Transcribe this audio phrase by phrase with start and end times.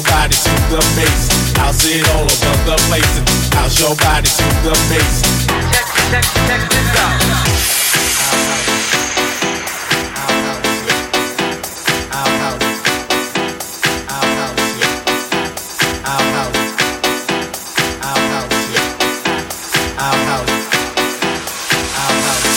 [0.00, 1.28] your body to the bass.
[1.56, 5.22] House it all over the place and house your body to the bass.
[5.72, 7.20] Check, check, check this out.
[7.20, 8.70] Our house.
[10.16, 10.36] Our
[12.00, 12.16] house.
[12.16, 12.64] Our house.
[14.08, 14.56] Our house.
[16.06, 16.64] Our house.
[18.00, 18.56] Our house.
[20.00, 20.56] Our house.
[22.00, 22.56] Our house.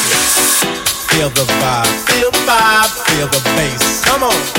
[1.12, 3.84] Feel the vibe, feel the vibe, feel the bass.
[4.06, 4.52] Come on.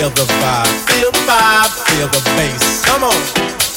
[0.00, 2.82] Feel the vibe, feel the vibe, feel the bass.
[2.86, 3.12] Come on.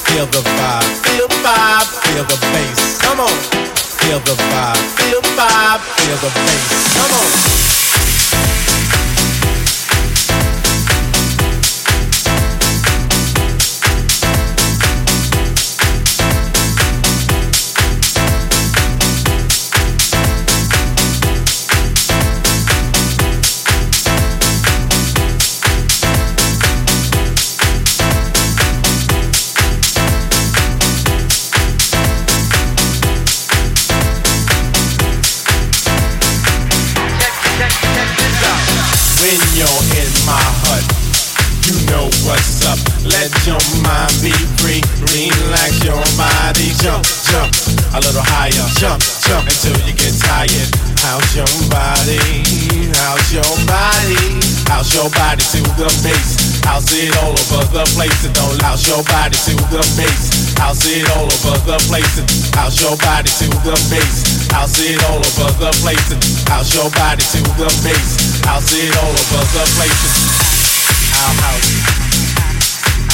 [0.08, 2.98] Feel the vibe, feel the vibe, feel the bass.
[3.02, 3.38] Come on.
[4.00, 6.96] Feel the vibe, feel the vibe, feel the bass.
[6.96, 8.53] Come on.
[53.34, 54.38] Your body?
[54.69, 56.62] How's your body to the bass?
[56.62, 58.22] How's it all over the place?
[58.22, 60.54] And don't louse your body to the bass.
[60.54, 62.13] How's it all over the place?
[62.22, 64.46] And how's your body to the bass?
[64.54, 66.13] How's it all over the place?
[66.13, 68.38] And how's your body to the bass?
[68.46, 69.98] How's it all over the place?
[70.06, 70.30] And
[71.17, 71.74] our house,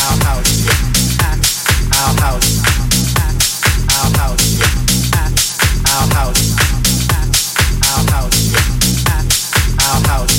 [0.03, 0.51] our house,
[1.95, 2.59] our house,
[3.95, 4.51] our house,
[5.87, 6.48] our house, our
[10.09, 10.38] house,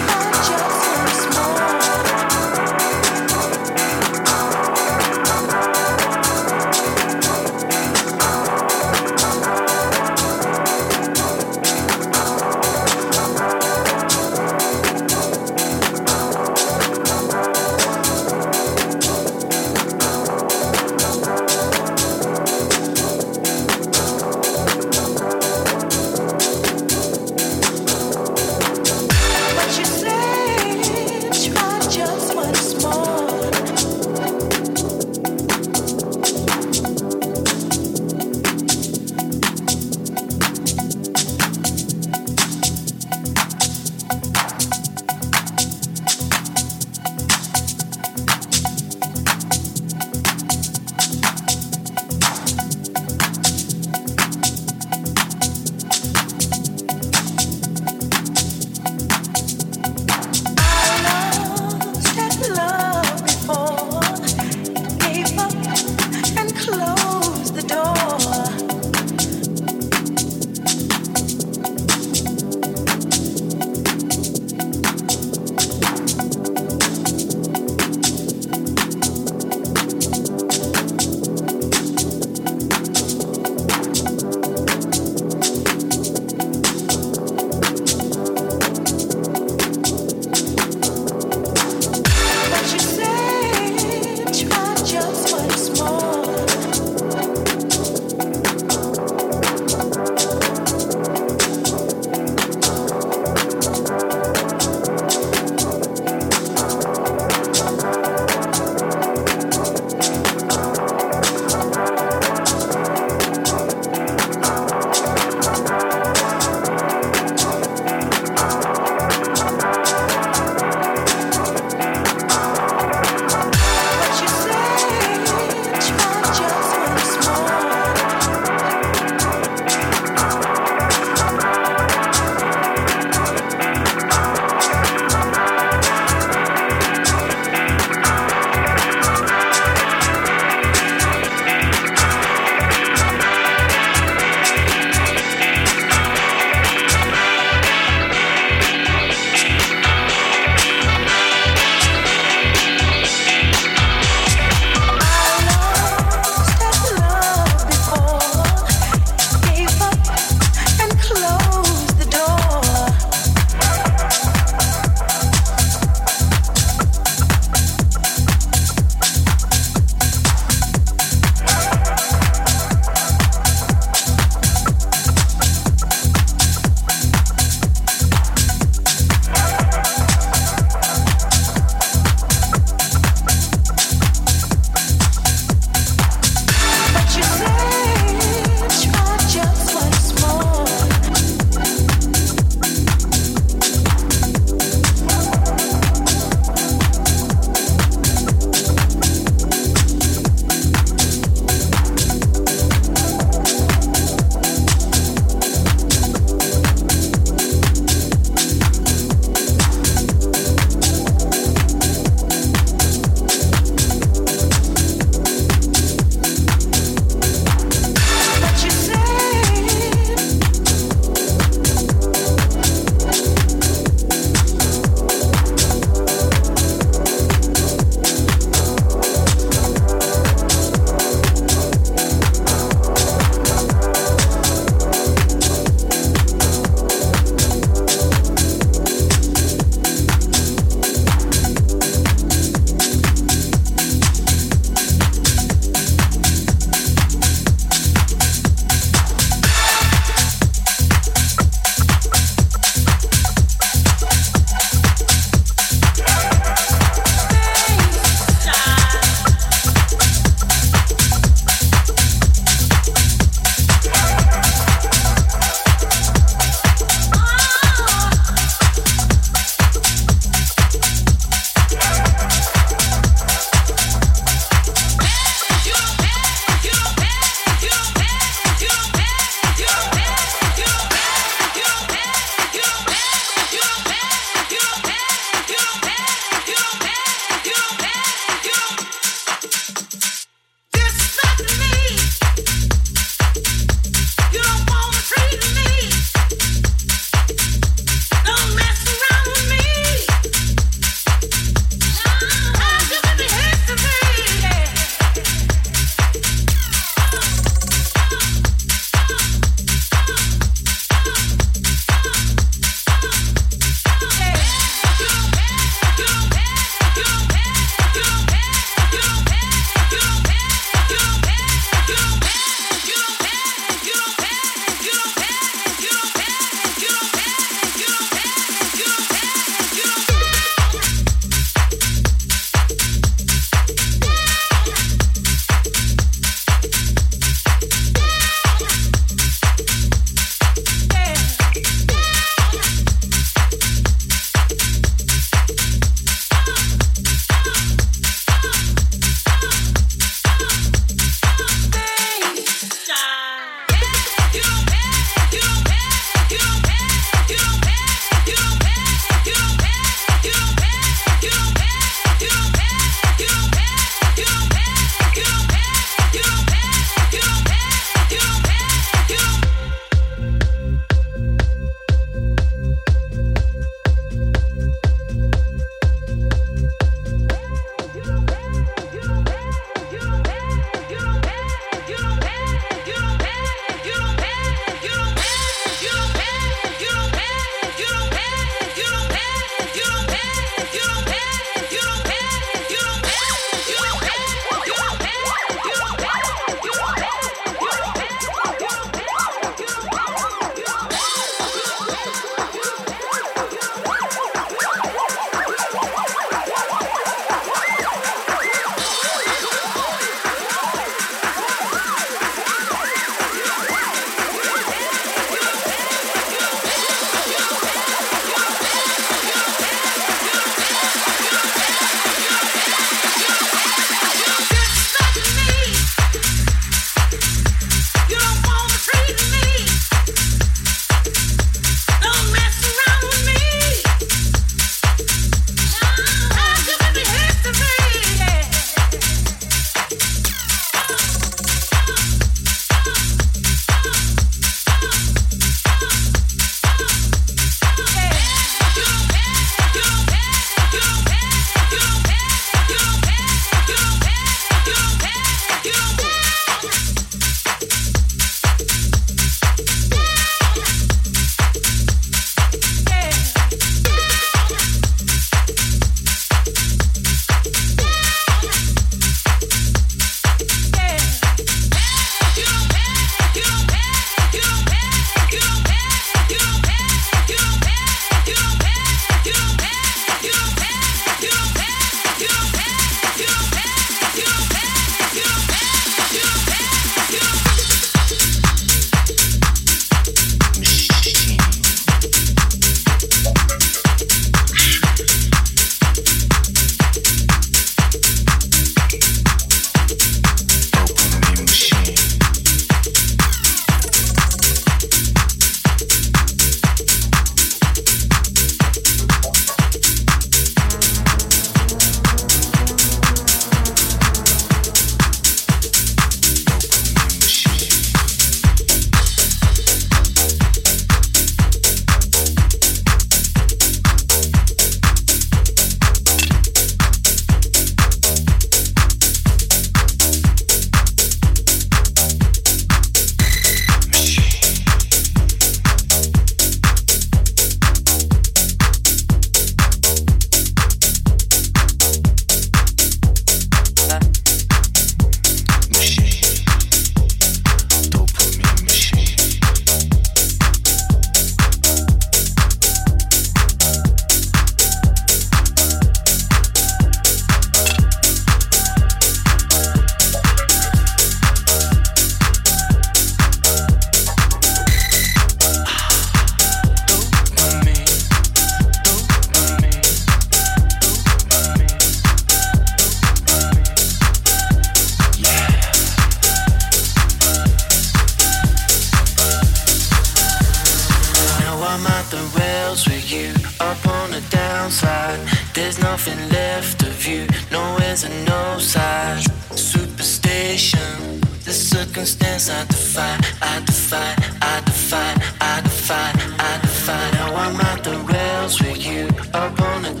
[592.48, 597.10] I defy, I defy, I defy, I defy, I defy.
[597.12, 600.00] Now I'm out the rails with you, up on the.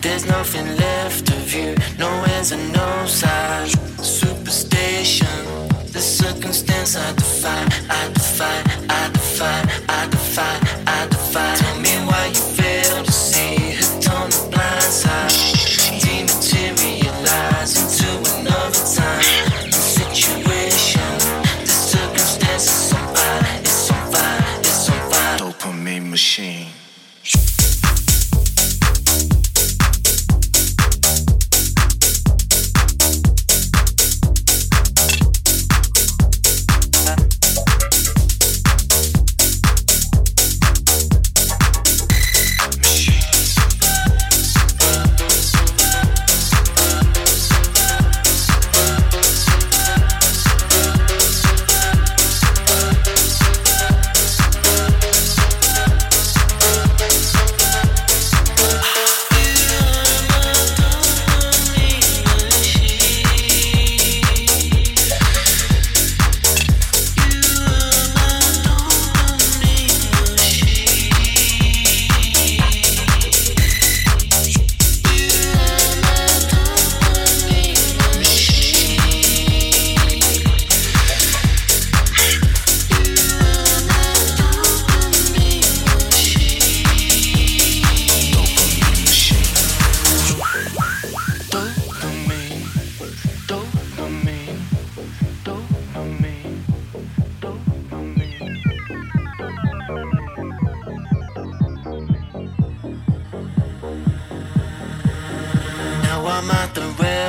[0.00, 3.72] There's nothing left of you, no ends and no sides.
[4.02, 5.26] Superstition,
[5.92, 10.63] the circumstance I defy, I defy, I defy, I defy.
[26.14, 26.73] machine.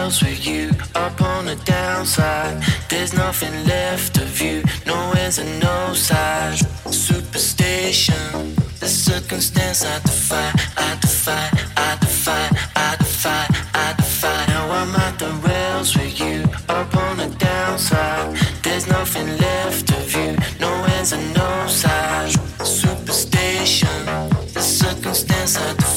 [0.06, 2.62] else with you up on the downside.
[2.90, 6.60] There's nothing left of you, no ends and no sides.
[6.92, 11.46] Superstition, the circumstance I defy, I defy,
[11.76, 12.46] I defy,
[12.76, 13.44] I defy,
[13.74, 14.46] I defy.
[14.54, 18.38] Now I'm at the rails with you up on the downside.
[18.62, 22.34] There's nothing left of you, no ends and no sides.
[22.64, 24.06] Superstition,
[24.54, 25.95] the circumstance I defy.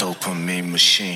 [0.00, 1.07] Dopamine machine.